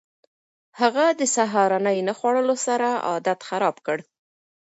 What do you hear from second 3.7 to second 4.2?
کړ.